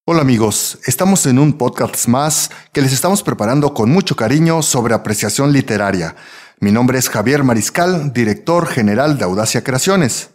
Hola 0.06 0.22
amigos, 0.22 0.80
estamos 0.86 1.26
en 1.26 1.38
un 1.38 1.58
podcast 1.58 2.08
más 2.08 2.50
que 2.72 2.82
les 2.82 2.94
estamos 2.94 3.24
preparando 3.24 3.74
con 3.74 3.90
mucho 3.92 4.16
cariño 4.16 4.62
sobre 4.62 4.94
apreciación 4.94 5.52
literaria. 5.52 6.16
Mi 6.60 6.72
nombre 6.72 6.98
es 6.98 7.10
Javier 7.10 7.44
Mariscal, 7.44 8.14
director 8.14 8.68
general 8.68 9.18
de 9.18 9.26
Audacia 9.26 9.64
Creaciones. 9.64 10.30